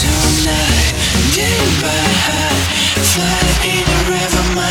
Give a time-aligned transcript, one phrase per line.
[0.00, 0.96] tonight,
[1.36, 2.60] getting by high,
[3.04, 4.69] fly in the river,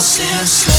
[0.00, 0.77] sensação.